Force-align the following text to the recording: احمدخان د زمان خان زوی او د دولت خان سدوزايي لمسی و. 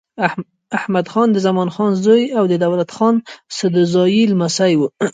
احمدخان 0.77 1.27
د 1.31 1.37
زمان 1.47 1.69
خان 1.75 1.91
زوی 2.03 2.23
او 2.37 2.43
د 2.51 2.53
دولت 2.65 2.89
خان 2.97 3.15
سدوزايي 3.57 4.23
لمسی 4.31 4.73
و. 4.79 4.81